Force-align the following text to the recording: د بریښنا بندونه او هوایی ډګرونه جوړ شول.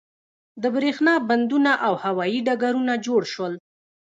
د 0.61 0.63
بریښنا 0.75 1.13
بندونه 1.29 1.71
او 1.85 1.93
هوایی 2.03 2.39
ډګرونه 2.47 2.93
جوړ 3.07 3.21
شول. 3.33 3.53